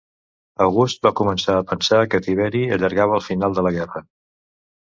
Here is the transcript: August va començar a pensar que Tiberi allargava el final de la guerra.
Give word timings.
August 0.65 1.05
va 1.07 1.11
començar 1.19 1.57
a 1.59 1.67
pensar 1.73 2.01
que 2.15 2.21
Tiberi 2.29 2.63
allargava 2.79 3.19
el 3.21 3.25
final 3.29 3.57
de 3.61 3.69
la 3.69 3.77
guerra. 3.79 4.05